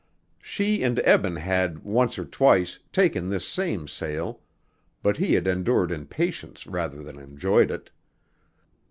She 0.41 0.81
and 0.81 0.97
Eben 1.01 1.35
had, 1.35 1.83
once 1.83 2.17
or 2.17 2.25
twice, 2.25 2.79
taken 2.91 3.29
this 3.29 3.47
same 3.47 3.87
sail, 3.87 4.39
but 5.03 5.17
he 5.17 5.35
had 5.35 5.45
endured 5.47 5.91
in 5.91 6.07
patience 6.07 6.65
rather 6.65 7.03
than 7.03 7.19
enjoyed 7.19 7.69
it. 7.69 7.91